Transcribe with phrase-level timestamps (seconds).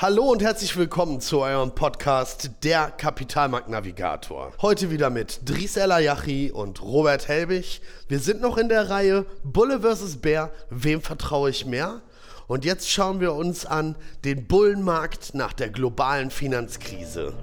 [0.00, 4.52] Hallo und herzlich willkommen zu eurem Podcast Der Kapitalmarkt Navigator.
[4.62, 7.80] Heute wieder mit Dries Elayachi und Robert Helbig.
[8.06, 10.18] Wir sind noch in der Reihe Bulle vs.
[10.18, 10.52] Bär.
[10.70, 12.00] Wem vertraue ich mehr?
[12.46, 17.34] Und jetzt schauen wir uns an den Bullenmarkt nach der globalen Finanzkrise.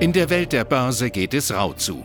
[0.00, 2.04] In der Welt der Börse geht es rau zu.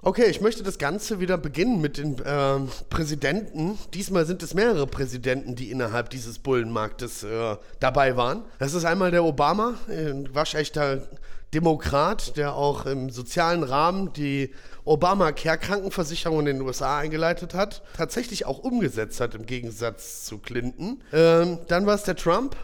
[0.00, 3.76] Okay, ich möchte das Ganze wieder beginnen mit den äh, Präsidenten.
[3.94, 8.44] Diesmal sind es mehrere Präsidenten, die innerhalb dieses Bullenmarktes äh, dabei waren.
[8.60, 11.08] Das ist einmal der Obama, ein waschechter
[11.52, 18.60] Demokrat, der auch im sozialen Rahmen die Obamacare-Krankenversicherung in den USA eingeleitet hat, tatsächlich auch
[18.60, 21.02] umgesetzt hat im Gegensatz zu Clinton.
[21.12, 22.54] Ähm, dann war es der Trump,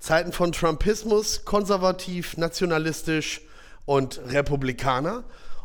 [0.00, 3.42] Zeiten von Trumpismus, konservativ, nationalistisch
[3.84, 5.22] und Republikaner.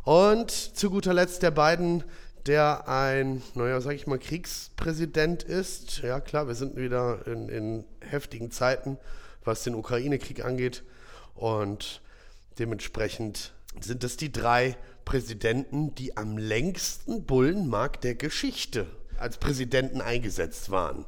[0.07, 2.01] Und zu guter Letzt der beiden,
[2.45, 5.97] der ein, naja, sag ich mal, Kriegspräsident ist.
[5.97, 8.97] Ja, klar, wir sind wieder in, in heftigen Zeiten,
[9.43, 10.83] was den Ukraine-Krieg angeht.
[11.35, 12.01] Und
[12.57, 20.71] dementsprechend sind es die drei Präsidenten, die am längsten Bullenmarkt der Geschichte als Präsidenten eingesetzt
[20.71, 21.05] waren.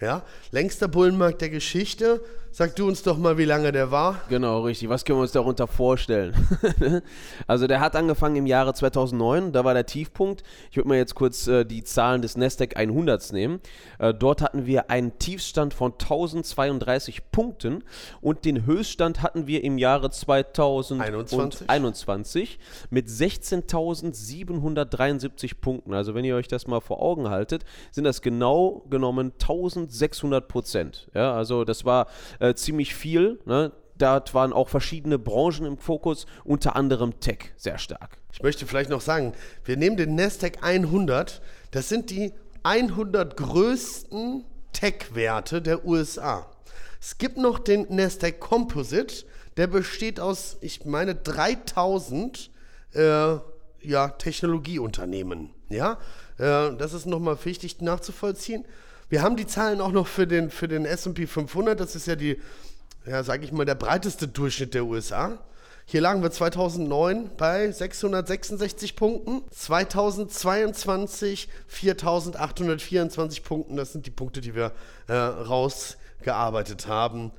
[0.00, 2.22] Ja, längster Bullenmarkt der Geschichte.
[2.52, 4.22] Sag du uns doch mal, wie lange der war.
[4.28, 4.88] Genau, richtig.
[4.88, 6.34] Was können wir uns darunter vorstellen?
[7.46, 10.42] also der hat angefangen im Jahre 2009, da war der Tiefpunkt.
[10.72, 13.60] Ich würde mal jetzt kurz äh, die Zahlen des Nasdaq 100 nehmen.
[14.00, 17.84] Äh, dort hatten wir einen Tiefstand von 1032 Punkten
[18.20, 22.58] und den Höchststand hatten wir im Jahre 2021
[22.90, 25.94] mit 16.773 Punkten.
[25.94, 29.34] Also wenn ihr euch das mal vor Augen haltet, sind das genau genommen
[29.90, 31.08] 1600 Prozent.
[31.14, 32.06] Ja, also das war
[32.38, 33.40] äh, ziemlich viel.
[33.44, 33.72] Ne?
[33.98, 38.18] Dort waren auch verschiedene Branchen im Fokus, unter anderem Tech sehr stark.
[38.32, 39.34] Ich möchte vielleicht noch sagen,
[39.64, 46.46] wir nehmen den Nasdaq 100, das sind die 100 größten Tech-Werte der USA.
[47.00, 49.24] Es gibt noch den Nasdaq Composite,
[49.56, 52.50] der besteht aus, ich meine, 3000
[52.94, 53.36] äh,
[53.82, 55.50] ja, Technologieunternehmen.
[55.68, 55.98] Ja,
[56.38, 58.64] äh, das ist nochmal wichtig nachzuvollziehen.
[59.10, 61.80] Wir haben die Zahlen auch noch für den, für den SP 500.
[61.80, 62.40] Das ist ja die,
[63.04, 65.36] ja, sage ich mal, der breiteste Durchschnitt der USA.
[65.84, 73.74] Hier lagen wir 2009 bei 666 Punkten, 2022 4824 Punkten.
[73.74, 74.70] Das sind die Punkte, die wir
[75.08, 77.32] äh, rausgearbeitet haben.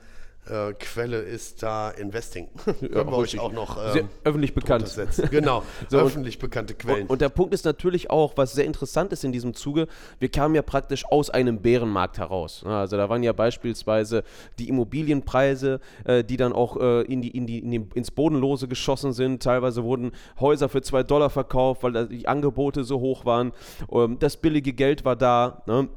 [0.50, 2.50] Äh, Quelle ist da Investing.
[2.66, 4.91] Können wir euch auch noch ähm, öffentlich bekannt.
[5.29, 7.03] Genau, so, öffentlich bekannte Quellen.
[7.03, 9.88] Und, und, der Punkt ist natürlich auch, was sehr interessant ist in diesem Zuge,
[10.18, 12.63] wir kamen ja praktisch aus einem Bärenmarkt heraus.
[12.66, 14.24] Also da waren ja beispielsweise
[14.57, 18.68] die Immobilienpreise, äh, die dann auch äh, in die, in die, in die, ins Bodenlose
[18.68, 19.44] geschossen sind.
[19.44, 23.51] Teilweise wurden Häuser für zwei Dollar verkauft, weil die Angebote so hoch waren.
[23.91, 25.62] Ähm, das billige Geld war da.
[25.68, 25.88] Ne?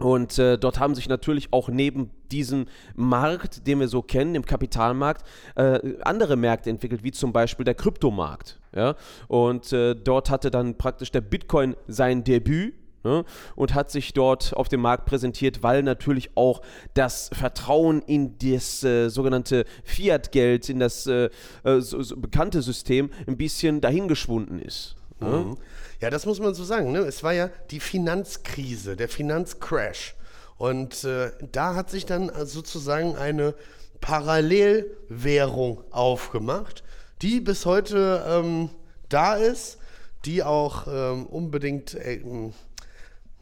[0.00, 2.66] Und äh, dort haben sich natürlich auch neben diesem
[2.96, 5.24] Markt, den wir so kennen, im Kapitalmarkt,
[5.54, 8.58] äh, andere Märkte entwickelt, wie zum Beispiel der Kryptomarkt.
[8.74, 8.96] Ja?
[9.28, 12.74] Und äh, dort hatte dann praktisch der Bitcoin sein Debüt.
[13.06, 13.26] Ne?
[13.54, 16.62] und hat sich dort auf dem Markt präsentiert, weil natürlich auch
[16.94, 21.28] das Vertrauen in das äh, sogenannte Fiat-Geld, in das äh,
[21.64, 24.96] äh, so, so bekannte System ein bisschen dahingeschwunden ist.
[25.20, 25.28] Ne?
[25.28, 25.56] Mhm.
[26.00, 26.92] Ja, das muss man so sagen.
[26.92, 27.00] Ne?
[27.00, 30.14] Es war ja die Finanzkrise, der Finanzcrash.
[30.56, 33.54] Und äh, da hat sich dann sozusagen eine
[34.00, 36.84] Parallelwährung aufgemacht,
[37.22, 38.70] die bis heute ähm,
[39.08, 39.78] da ist,
[40.24, 42.20] die auch ähm, unbedingt, äh,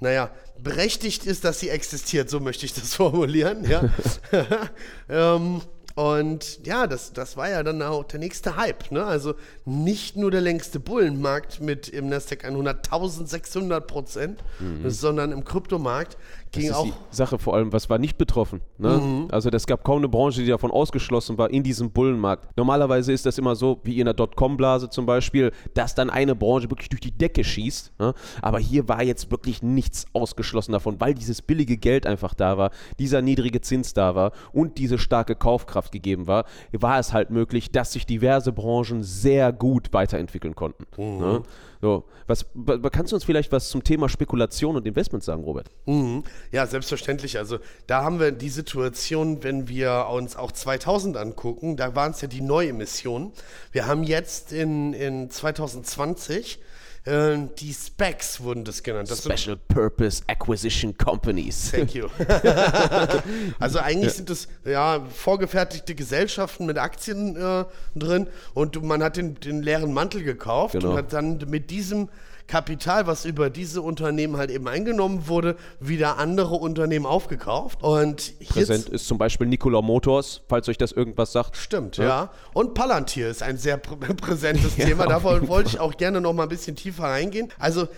[0.01, 3.65] naja, berechtigt ist, dass sie existiert, so möchte ich das formulieren.
[3.69, 3.91] Ja?
[5.09, 5.63] ähm,
[5.95, 8.91] Und ja, das, das war ja dann auch der nächste Hype.
[8.91, 9.05] Ne?
[9.05, 9.35] Also
[9.65, 14.89] nicht nur der längste Bullenmarkt mit im Nasdaq 100 1600 Prozent, mhm.
[14.89, 16.17] sondern im Kryptomarkt
[16.53, 16.85] das ist auch.
[16.85, 18.61] Die Sache vor allem, was war nicht betroffen?
[18.79, 18.99] Ne?
[18.99, 19.29] Mhm.
[19.31, 22.57] Also es gab kaum eine Branche, die davon ausgeschlossen war in diesem Bullenmarkt.
[22.57, 26.71] Normalerweise ist das immer so, wie in der Dotcom-Blase zum Beispiel, dass dann eine Branche
[26.71, 27.93] wirklich durch die Decke schießt.
[27.99, 28.15] Ne?
[28.43, 32.71] Aber hier war jetzt wirklich nichts ausgeschlossen davon, weil dieses billige Geld einfach da war,
[32.99, 37.71] dieser niedrige Zins da war und diese starke Kaufkraft gegeben war, war es halt möglich,
[37.73, 40.85] dass sich diverse Branchen sehr gut weiterentwickeln konnten.
[40.97, 41.19] Mhm.
[41.19, 41.43] Ne?
[41.83, 42.47] So, was,
[42.93, 45.69] kannst du uns vielleicht was zum Thema Spekulation und Investment sagen, Robert?
[45.87, 46.23] Mhm.
[46.51, 47.39] Ja, selbstverständlich.
[47.39, 52.21] Also da haben wir die Situation, wenn wir uns auch 2000 angucken, da waren es
[52.21, 53.33] ja die Neuemissionen.
[53.71, 56.59] Wir haben jetzt in, in 2020
[57.05, 59.11] äh, die Specs wurden das genannt.
[59.11, 61.73] Das Special Purpose Acquisition Companies.
[61.73, 62.07] Thank you.
[63.59, 64.17] also eigentlich ja.
[64.17, 67.65] sind das ja vorgefertigte Gesellschaften mit Aktien äh,
[67.97, 70.91] drin und man hat den, den leeren Mantel gekauft genau.
[70.91, 72.09] und hat dann mit diesem
[72.47, 77.83] Kapital, was über diese Unternehmen halt eben eingenommen wurde, wieder andere Unternehmen aufgekauft.
[77.83, 81.57] Und Präsent ist zum Beispiel Nikola Motors, falls euch das irgendwas sagt.
[81.57, 82.05] Stimmt, ja.
[82.05, 82.31] ja.
[82.55, 85.07] Und Palantir ist ein sehr prä präsentes ja, Thema.
[85.07, 87.49] Davon wollte ich auch gerne noch mal ein bisschen tiefer reingehen.
[87.59, 87.89] Also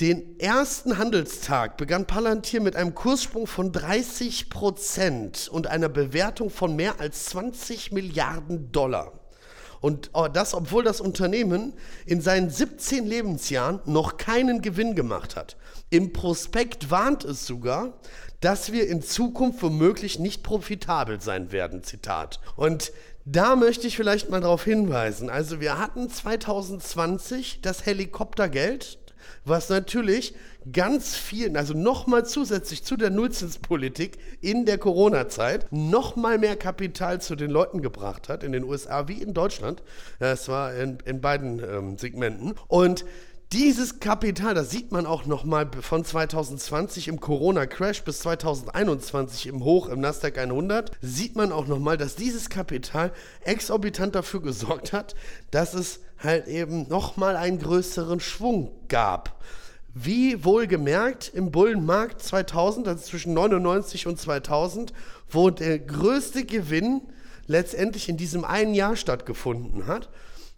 [0.00, 6.74] den ersten Handelstag begann Palantir mit einem Kurssprung von 30 Prozent und einer Bewertung von
[6.74, 9.12] mehr als 20 Milliarden Dollar.
[9.82, 11.74] Und oh, das, obwohl das Unternehmen
[12.06, 15.56] in seinen 17 Lebensjahren noch keinen Gewinn gemacht hat.
[15.90, 17.92] Im Prospekt warnt es sogar,
[18.40, 21.82] dass wir in Zukunft womöglich nicht profitabel sein werden.
[21.82, 22.40] Zitat.
[22.56, 22.92] Und
[23.24, 25.28] da möchte ich vielleicht mal darauf hinweisen.
[25.28, 28.98] Also wir hatten 2020 das Helikoptergeld,
[29.44, 30.34] was natürlich
[30.70, 37.34] ganz vielen, also nochmal zusätzlich zu der Nullzinspolitik in der Corona-Zeit, nochmal mehr Kapital zu
[37.34, 39.82] den Leuten gebracht hat, in den USA wie in Deutschland.
[40.20, 42.54] Es war in, in beiden ähm, Segmenten.
[42.68, 43.04] Und
[43.52, 49.88] dieses Kapital, das sieht man auch nochmal von 2020 im Corona-Crash bis 2021 im Hoch
[49.88, 53.12] im Nasdaq 100, sieht man auch nochmal, dass dieses Kapital
[53.42, 55.14] exorbitant dafür gesorgt hat,
[55.50, 59.38] dass es halt eben nochmal einen größeren Schwung gab.
[59.94, 64.94] Wie wohlgemerkt im Bullenmarkt 2000, also zwischen 99 und 2000,
[65.28, 67.02] wo der größte Gewinn
[67.46, 70.08] letztendlich in diesem einen Jahr stattgefunden hat,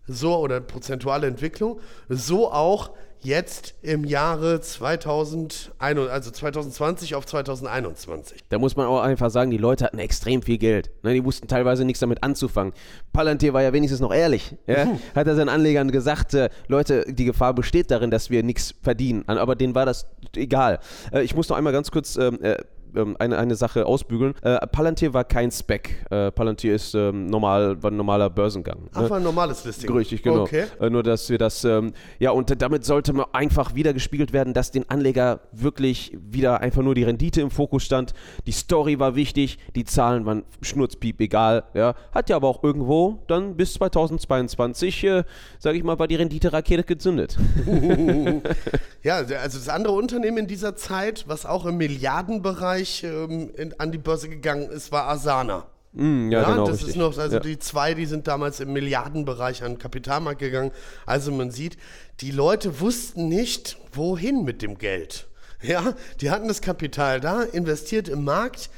[0.06, 2.90] so oder prozentuale Entwicklung, so auch
[3.24, 5.70] jetzt im Jahre 2001,
[6.10, 8.44] also 2020 auf 2021.
[8.50, 10.90] Da muss man auch einfach sagen, die Leute hatten extrem viel Geld.
[11.02, 12.74] Ne, die wussten teilweise nichts damit anzufangen.
[13.12, 14.54] Palantir war ja wenigstens noch ehrlich.
[14.66, 14.84] Ja?
[14.84, 15.00] Mhm.
[15.14, 19.26] Hat er seinen Anlegern gesagt, äh, Leute, die Gefahr besteht darin, dass wir nichts verdienen.
[19.26, 20.78] Aber denen war das egal.
[21.10, 22.58] Äh, ich muss noch einmal ganz kurz ähm, äh,
[22.96, 24.34] ähm, eine, eine Sache ausbügeln.
[24.42, 26.04] Äh, Palantir war kein Spec.
[26.10, 28.88] Äh, Palantir ist ähm, normal, war ein normaler Börsengang.
[28.94, 29.10] Ach, ne?
[29.10, 29.92] war ein normales Listing.
[29.92, 30.42] Richtig, genau.
[30.42, 30.64] Okay.
[30.80, 34.54] Äh, nur, dass wir das, ähm, ja, und damit sollte man einfach wieder gespiegelt werden,
[34.54, 38.14] dass den Anleger wirklich wieder einfach nur die Rendite im Fokus stand.
[38.46, 41.64] Die Story war wichtig, die Zahlen waren schnurzpiep egal.
[41.74, 41.94] Ja.
[42.12, 45.24] Hat ja aber auch irgendwo dann bis 2022, äh,
[45.58, 47.38] sage ich mal, war die Rendite-Rakete gezündet.
[49.02, 53.78] ja, also das andere Unternehmen in dieser Zeit, was auch im Milliardenbereich gleich ähm, in,
[53.80, 55.66] an die Börse gegangen ist, war Asana.
[55.92, 56.66] Mm, ja, ja, genau.
[56.66, 56.90] Das richtig.
[56.90, 57.40] ist noch, also ja.
[57.40, 60.72] die zwei, die sind damals im Milliardenbereich an den Kapitalmarkt gegangen.
[61.06, 61.76] Also man sieht,
[62.20, 65.26] die Leute wussten nicht, wohin mit dem Geld.
[65.62, 68.68] Ja, die hatten das Kapital da, investiert im Markt,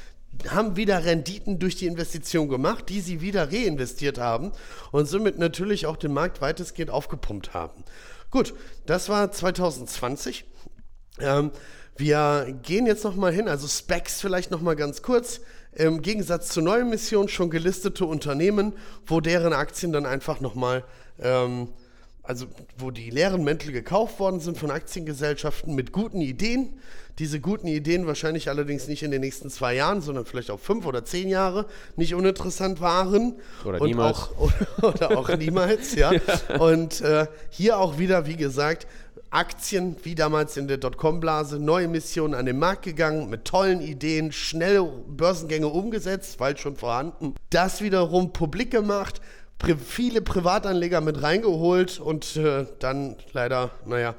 [0.51, 4.53] haben wieder Renditen durch die Investition gemacht, die sie wieder reinvestiert haben
[4.93, 7.83] und somit natürlich auch den Markt weitestgehend aufgepumpt haben.
[8.31, 8.55] Gut,
[8.85, 10.45] das war 2020.
[11.19, 11.51] Ähm,
[11.97, 15.41] wir gehen jetzt nochmal hin, also Specs vielleicht nochmal ganz kurz.
[15.73, 18.73] Im Gegensatz zu neuen Missionen schon gelistete Unternehmen,
[19.07, 20.85] wo deren Aktien dann einfach nochmal,
[21.21, 21.69] ähm,
[22.23, 22.47] also
[22.79, 26.81] wo die leeren Mäntel gekauft worden sind von Aktiengesellschaften mit guten Ideen.
[27.19, 30.87] Diese guten Ideen wahrscheinlich allerdings nicht in den nächsten zwei Jahren, sondern vielleicht auch fünf
[30.87, 33.35] oder zehn Jahre nicht uninteressant waren.
[33.65, 34.17] Oder niemals.
[34.17, 36.13] Auch, oder, oder, auch niemals, ja.
[36.59, 38.87] Und äh, hier auch wieder, wie gesagt,
[39.31, 44.33] Aktien, wie damals in der Dotcom-Blase, neue Missionen an den Markt gegangen, mit tollen Ideen,
[44.33, 47.35] schnelle Börsengänge umgesetzt, weil schon vorhanden.
[47.51, 49.21] Das wiederum publik gemacht,
[49.59, 54.15] pri viele Privatanleger mit reingeholt und äh, dann leider, naja,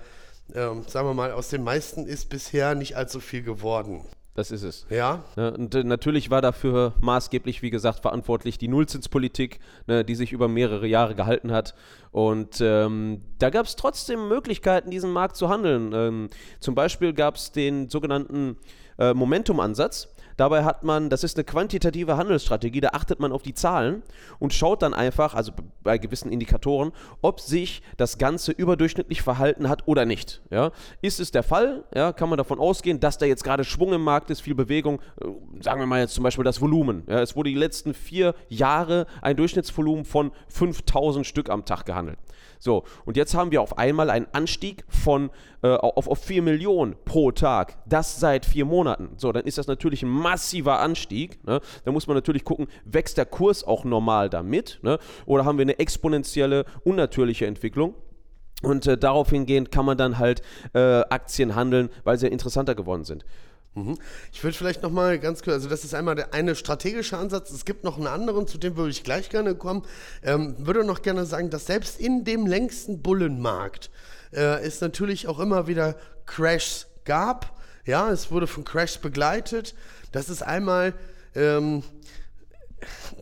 [0.53, 4.01] äh, sagen wir mal, aus den meisten ist bisher nicht allzu viel geworden.
[4.37, 4.85] Das ist es.
[4.91, 5.23] Ja.
[5.35, 10.31] Ne, und äh, natürlich war dafür maßgeblich, wie gesagt, verantwortlich die Nullzinspolitik, ne, die sich
[10.31, 11.73] über mehrere Jahre gehalten hat.
[12.11, 15.91] Und ähm, da gab es trotzdem Möglichkeiten, diesen Markt zu handeln.
[15.91, 16.29] Ähm,
[16.59, 18.57] zum Beispiel gab es den sogenannten
[18.99, 20.07] äh, Momentum-Ansatz.
[20.37, 24.03] Dabei hat man, das ist eine quantitative Handelsstrategie, da achtet man auf die Zahlen
[24.37, 25.51] und schaut dann einfach, also
[25.83, 26.91] bei gewissen Indikatoren,
[27.21, 30.41] ob sich das Ganze überdurchschnittlich verhalten hat oder nicht.
[30.51, 30.71] Ja?
[31.01, 34.03] Ist es der Fall, ja, kann man davon ausgehen, dass da jetzt gerade Schwung im
[34.03, 35.25] Markt ist, viel Bewegung, äh,
[35.61, 37.03] sagen wir mal jetzt zum Beispiel das Volumen.
[37.07, 37.19] Ja?
[37.19, 42.19] Es wurde die letzten vier Jahre ein Durchschnittsvolumen von 5000 Stück am Tag gehandelt.
[42.59, 45.29] So, und jetzt haben wir auf einmal einen Anstieg von
[45.61, 47.77] äh, auf, auf 4 Millionen pro Tag.
[47.85, 49.09] Das seit vier Monaten.
[49.17, 51.41] So, dann ist das natürlich ein massiver Anstieg.
[51.45, 51.61] Ne?
[51.85, 54.79] Da muss man natürlich gucken, wächst der Kurs auch normal damit?
[54.81, 54.99] Ne?
[55.25, 57.93] Oder haben wir eine exponentielle, unnatürliche Entwicklung?
[58.61, 60.41] Und äh, darauf hingehend kann man dann halt
[60.73, 63.23] äh, Aktien handeln, weil sie interessanter geworden sind.
[63.75, 63.97] Mhm.
[64.33, 67.63] Ich würde vielleicht nochmal ganz kurz, also das ist einmal der eine strategische Ansatz, es
[67.63, 69.83] gibt noch einen anderen, zu dem würde ich gleich gerne kommen.
[70.23, 73.91] Ähm, würde noch gerne sagen, dass selbst in dem längsten Bullenmarkt
[74.33, 77.56] äh, es natürlich auch immer wieder Crashs gab.
[77.87, 79.73] Ja, es wurde von Crashs begleitet.
[80.11, 80.93] Das ist einmal
[81.35, 81.83] ähm,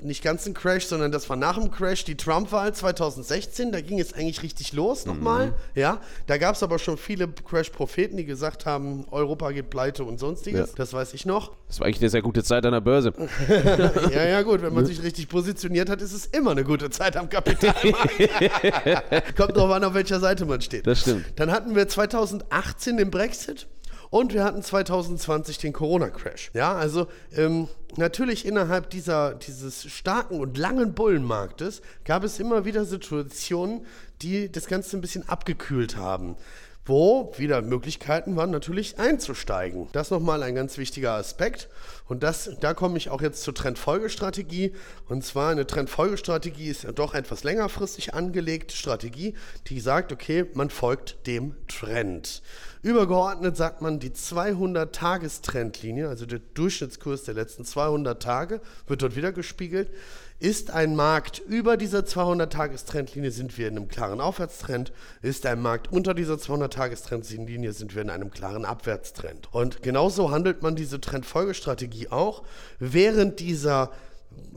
[0.01, 3.72] nicht ganz ein Crash, sondern das war nach dem Crash die Trump-Wahl 2016.
[3.72, 5.48] Da ging es eigentlich richtig los nochmal.
[5.48, 5.53] Mhm.
[5.75, 10.19] Ja, da gab es aber schon viele Crash-Propheten, die gesagt haben, Europa geht pleite und
[10.19, 10.69] sonstiges.
[10.69, 10.75] Ja.
[10.75, 11.55] Das weiß ich noch.
[11.67, 13.13] Das war eigentlich eine sehr gute Zeit an der Börse.
[14.12, 14.62] ja, ja, gut.
[14.62, 19.36] Wenn man sich richtig positioniert hat, ist es immer eine gute Zeit am Kapitalmarkt.
[19.38, 20.86] Kommt drauf an, auf welcher Seite man steht.
[20.86, 21.25] Das stimmt.
[21.38, 23.67] Dann hatten wir 2018 den Brexit.
[24.15, 26.51] Und wir hatten 2020 den Corona-Crash.
[26.53, 27.67] Ja, also ähm,
[27.98, 33.86] natürlich innerhalb dieser, dieses starken und langen Bullenmarktes gab es immer wieder Situationen,
[34.22, 36.38] die das Ganze ein bisschen abgekühlt haben
[36.86, 39.88] wo wieder Möglichkeiten waren, natürlich einzusteigen.
[39.91, 41.67] Das nochmal ein ganz wichtiger Aspekt.
[42.07, 44.74] Und das, da komme ich auch jetzt zur Trendfolgestrategie.
[45.10, 49.34] Und zwar eine Trendfolgestrategie ist doch etwas längerfristig angelegte Strategie,
[49.67, 52.43] die sagt, okay, man folgt dem Trend.
[52.86, 59.32] Übergeordnet sagt man, die 200-Tagestrendlinie, also der Durchschnittskurs der letzten 200 Tage, wird dort wieder
[59.32, 59.89] gespiegelt.
[60.38, 64.94] Ist ein Markt über dieser 200-Tagestrendlinie, sind wir in einem klaren Aufwärtstrend.
[65.24, 69.51] Ist ein Markt unter dieser 200-Tagestrendlinie, sind wir in einem klaren Abwärtstrend.
[69.51, 72.44] Und genauso handelt man diese Trendfolgestrategie auch.
[72.77, 73.89] Während dieser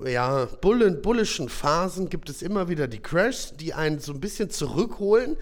[0.04, 4.50] ja, bullen, bullischen Phasen gibt es immer wieder die Crashs, die einen so ein bisschen
[4.50, 5.36] zurückholen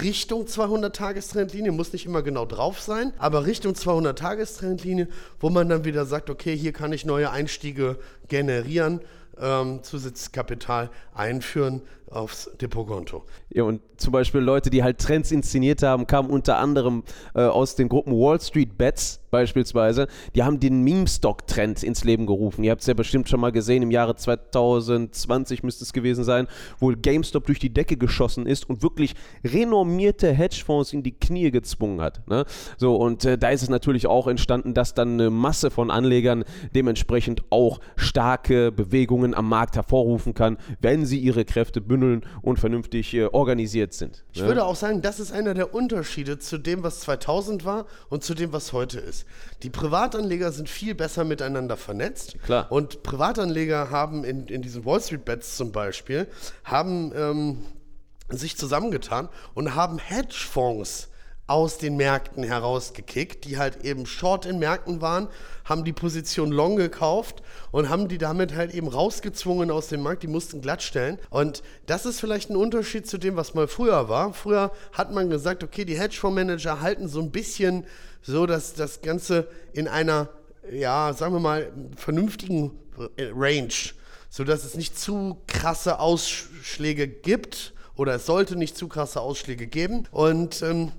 [0.00, 5.08] Richtung 200-Tagestrendlinie, muss nicht immer genau drauf sein, aber Richtung 200-Tagestrendlinie,
[5.38, 9.00] wo man dann wieder sagt, okay, hier kann ich neue Einstiege generieren
[9.38, 13.24] ähm, Zusatzkapital einführen aufs Depotkonto.
[13.50, 17.74] Ja, und zum Beispiel Leute, die halt Trends inszeniert haben, kamen unter anderem äh, aus
[17.74, 20.08] den Gruppen Wall Street Bets beispielsweise.
[20.34, 22.64] Die haben den Meme-Stock-Trend ins Leben gerufen.
[22.64, 26.48] Ihr habt es ja bestimmt schon mal gesehen, im Jahre 2020 müsste es gewesen sein,
[26.78, 32.02] wo GameStop durch die Decke geschossen ist und wirklich renommierte Hedgefonds in die Knie gezwungen
[32.02, 32.28] hat.
[32.28, 32.44] Ne?
[32.76, 36.44] So, und äh, da ist es natürlich auch entstanden, dass dann eine Masse von Anlegern
[36.74, 43.14] dementsprechend auch starke Bewegungen am Markt hervorrufen kann, wenn sie ihre Kräfte bündeln und vernünftig
[43.14, 44.24] äh, organisiert sind.
[44.32, 44.48] Ich ne?
[44.48, 48.34] würde auch sagen, das ist einer der Unterschiede zu dem, was 2000 war und zu
[48.34, 49.26] dem, was heute ist.
[49.62, 52.36] Die Privatanleger sind viel besser miteinander vernetzt.
[52.44, 52.70] Klar.
[52.70, 56.26] Und Privatanleger haben in, in diesen Wall Street Bets zum Beispiel,
[56.64, 57.58] haben ähm,
[58.28, 61.08] sich zusammengetan und haben Hedgefonds
[61.46, 65.28] aus den Märkten herausgekickt, die halt eben short in Märkten waren,
[65.64, 70.22] haben die Position long gekauft und haben die damit halt eben rausgezwungen aus dem Markt,
[70.22, 71.18] die mussten glatt stellen.
[71.30, 74.32] Und das ist vielleicht ein Unterschied zu dem, was mal früher war.
[74.32, 77.84] Früher hat man gesagt, okay, die Hedgefondsmanager halten so ein bisschen
[78.22, 80.28] so, dass das Ganze in einer,
[80.70, 82.70] ja, sagen wir mal, vernünftigen
[83.18, 83.72] Range,
[84.30, 90.08] sodass es nicht zu krasse Ausschläge gibt oder es sollte nicht zu krasse Ausschläge geben.
[90.12, 90.92] Und ähm,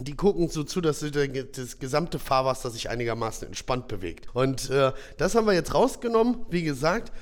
[0.00, 4.28] die gucken so zu, dass das gesamte Fahrwasser sich einigermaßen entspannt bewegt.
[4.34, 6.46] Und äh, das haben wir jetzt rausgenommen.
[6.50, 7.12] Wie gesagt,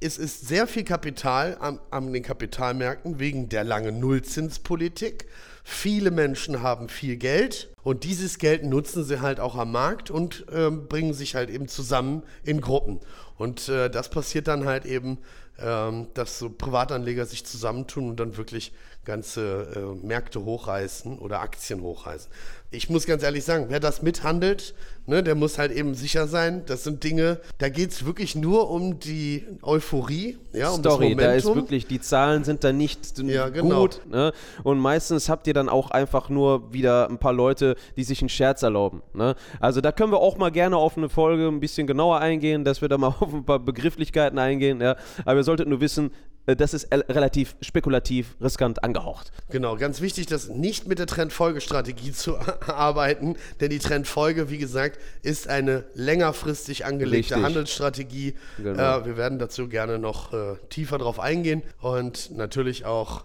[0.00, 5.26] es ist sehr viel Kapital an, an den Kapitalmärkten wegen der langen Nullzinspolitik.
[5.64, 10.46] Viele Menschen haben viel Geld und dieses Geld nutzen sie halt auch am Markt und
[10.50, 13.00] äh, bringen sich halt eben zusammen in Gruppen.
[13.36, 15.18] Und äh, das passiert dann halt eben,
[15.58, 18.72] äh, dass so Privatanleger sich zusammentun und dann wirklich
[19.04, 22.30] ganze äh, Märkte hochreißen oder Aktien hochreißen.
[22.70, 24.74] Ich muss ganz ehrlich sagen, wer das mithandelt,
[25.06, 26.62] ne, der muss halt eben sicher sein.
[26.66, 31.32] Das sind Dinge, da geht es wirklich nur um die Euphorie, ja, um Story, da
[31.32, 33.82] ist wirklich, die Zahlen sind da nicht ja, genau.
[33.82, 34.02] gut.
[34.08, 34.32] Ne?
[34.62, 38.28] Und meistens habt ihr dann auch einfach nur wieder ein paar Leute, die sich einen
[38.28, 39.02] Scherz erlauben.
[39.14, 39.34] Ne?
[39.58, 42.80] Also da können wir auch mal gerne auf eine Folge ein bisschen genauer eingehen, dass
[42.80, 44.80] wir da mal auf ein paar Begrifflichkeiten eingehen.
[44.80, 44.96] Ja?
[45.24, 46.12] Aber ihr solltet nur wissen,
[46.46, 49.30] das ist el- relativ spekulativ, riskant angehaucht.
[49.50, 54.98] Genau, ganz wichtig, das nicht mit der Trendfolgestrategie zu arbeiten, denn die Trendfolge, wie gesagt,
[55.22, 57.42] ist eine längerfristig angelegte Richtig.
[57.44, 58.34] Handelsstrategie.
[58.58, 59.00] Genau.
[59.00, 63.24] Äh, wir werden dazu gerne noch äh, tiefer drauf eingehen und natürlich auch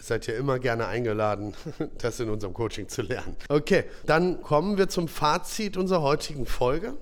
[0.00, 1.54] seid ihr immer gerne eingeladen,
[1.98, 3.36] das in unserem Coaching zu lernen.
[3.48, 6.94] Okay, dann kommen wir zum Fazit unserer heutigen Folge.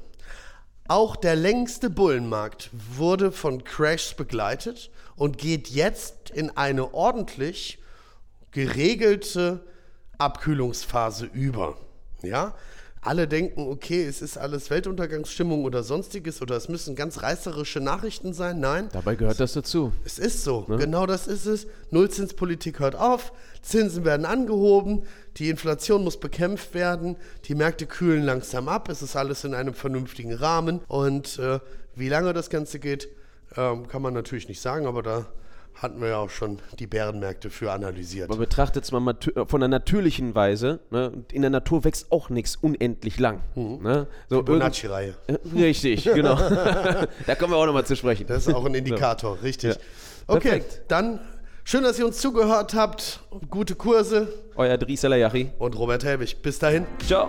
[0.88, 7.78] Auch der längste Bullenmarkt wurde von Crashs begleitet und geht jetzt in eine ordentlich
[8.50, 9.64] geregelte
[10.18, 11.76] Abkühlungsphase über.
[12.22, 12.54] Ja?
[13.04, 18.32] Alle denken, okay, es ist alles Weltuntergangsstimmung oder sonstiges oder es müssen ganz reißerische Nachrichten
[18.32, 18.60] sein.
[18.60, 19.92] Nein, Dabei gehört das dazu.
[20.04, 20.62] es ist so.
[20.68, 21.66] Genau das ist es.
[21.90, 25.02] Nullzinspolitik hört auf, Zinsen werden angehoben,
[25.36, 27.16] die Inflation muss bekämpft werden,
[27.46, 30.80] die Märkte kühlen langsam ab, es ist alles in einem vernünftigen Rahmen.
[30.86, 31.58] Und äh,
[31.96, 33.08] wie lange das Ganze geht,
[33.56, 35.26] ähm, kann man natürlich nicht sagen, aber da
[35.74, 38.28] hatten wir ja auch schon die Bärenmärkte für analysiert.
[38.28, 40.80] Man betrachtet es mal äh, von der natürlichen Weise.
[40.90, 41.24] Ne?
[41.32, 43.40] In der Natur wächst auch nichts unendlich lang.
[43.56, 44.06] Ne?
[44.28, 45.14] So irgend- Bonacci-Reihe.
[45.26, 46.36] Äh, Richtig, genau.
[47.26, 48.26] da kommen wir auch nochmal zu sprechen.
[48.26, 49.74] Das ist auch ein Indikator, richtig.
[49.74, 49.80] Ja.
[50.28, 50.82] Okay, Perfekt.
[50.88, 51.20] dann
[51.64, 53.20] schön, dass ihr uns zugehört habt.
[53.50, 55.50] Gute Kurse Euer Dries Salayachi.
[55.58, 56.42] und Robert Helbig.
[56.42, 56.86] Bis dahin.
[57.06, 57.28] Ciao.